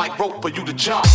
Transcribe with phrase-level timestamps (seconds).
[0.00, 1.09] like rope for you to jump.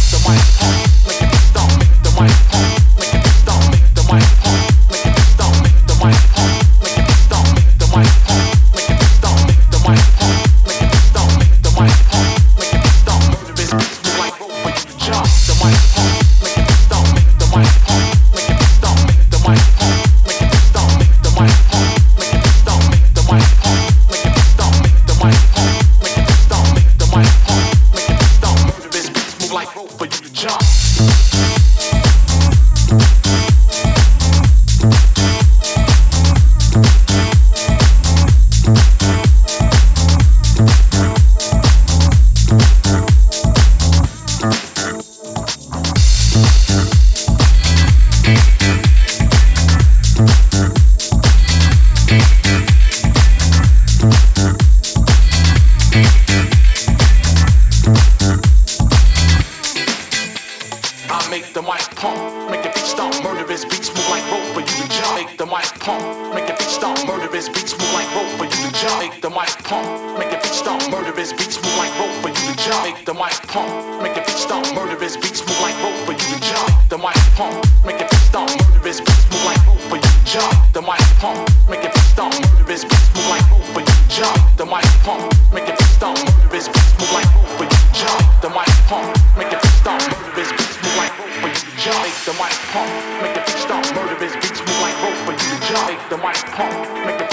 [77.35, 77.53] pump,
[77.85, 78.49] make it stomp.
[78.71, 80.51] Murderous beats move like hope for your job.
[80.71, 82.33] The mic pump, make it stomp.
[82.55, 84.37] Murderous beats move like hope for your job.
[84.55, 85.21] The mic pump,
[85.53, 86.17] make it stomp.
[86.39, 88.19] Murderous beats move like hope for your job.
[88.41, 90.01] The mic pump, make it stomp.
[90.07, 92.07] Murderous beats move like hope for your job.
[92.23, 93.85] The mic pump, make it stomp.
[93.95, 95.91] Murderous beats move like hope for your job.
[96.09, 96.73] The mic pump,
[97.05, 97.24] make it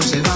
[0.00, 0.27] funcionar.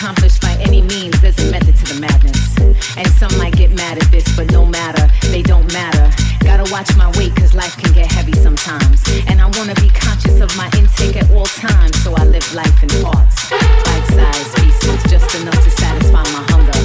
[0.00, 2.56] Accomplished by any means, there's a method to the madness.
[2.96, 6.08] And some might get mad at this, but no matter, they don't matter.
[6.40, 9.02] Gotta watch my weight, cause life can get heavy sometimes.
[9.28, 12.82] And I wanna be conscious of my intake at all times, so I live life
[12.82, 13.36] in parts.
[13.50, 16.80] Bite sized pieces, just enough to satisfy my hunger.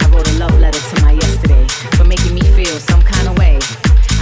[0.00, 3.36] I wrote a love letter to my yesterday for making me feel some kind of
[3.36, 3.58] way.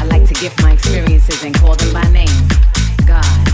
[0.00, 2.48] I like to gift my experiences and call them by name.
[3.06, 3.53] God,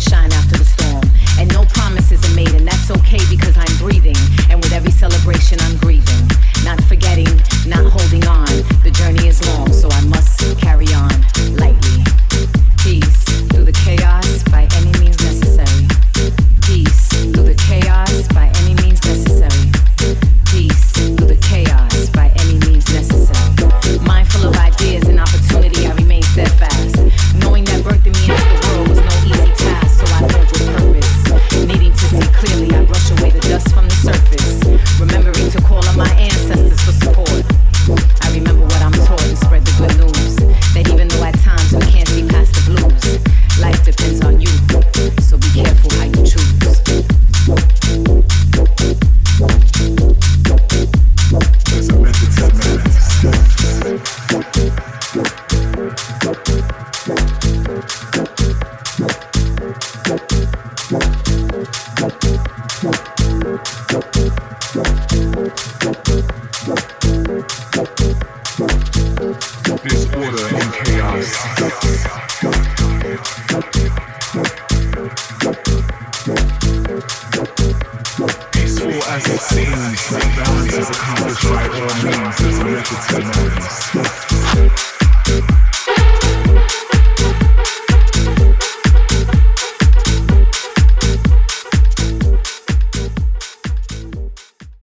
[0.00, 1.04] sunshine after the storm.
[1.38, 4.16] And no promises are made, and that's okay because I'm breathing.
[4.48, 6.28] And with every celebration, I'm grieving.
[6.64, 7.30] Not forgetting,
[7.66, 8.48] not holding on.
[8.82, 11.10] The journey is long, so I must carry on